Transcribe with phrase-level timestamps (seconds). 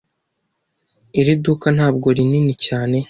[1.19, 2.97] Iri duka ntabwo rinini cyane.